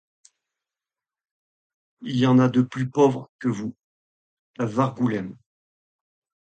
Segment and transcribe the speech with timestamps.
[2.01, 3.75] Il y en a de plus pauvres que vous,
[4.57, 5.37] la Vargoulême.